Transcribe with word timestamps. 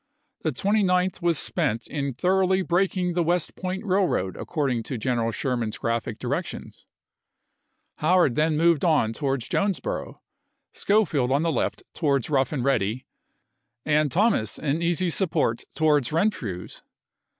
The 0.41 0.51
29th 0.51 1.21
was 1.21 1.37
spent 1.37 1.85
in 1.85 2.15
thoroughly 2.15 2.63
breaking 2.63 3.13
the 3.13 3.21
Aug.,i86*. 3.21 3.25
West 3.27 3.55
Point 3.55 3.85
railroad 3.85 4.35
according 4.35 4.81
to 4.81 4.97
General 4.97 5.31
Sher 5.31 5.55
man's 5.55 5.77
graphic 5.77 6.17
directions. 6.17 6.87
Howard 7.97 8.33
then 8.33 8.57
moved 8.57 8.83
on 8.83 9.13
towards 9.13 9.47
Jonesboro, 9.47 10.19
Schofield 10.73 11.31
on 11.31 11.43
the 11.43 11.51
left 11.51 11.83
towards 11.93 12.31
Rough 12.31 12.51
and 12.51 12.63
Ready, 12.63 13.05
and 13.85 14.11
Thomas 14.11 14.57
in 14.57 14.81
easy 14.81 15.11
support 15.11 15.65
towards 15.75 16.11
Renfrew's. 16.11 16.81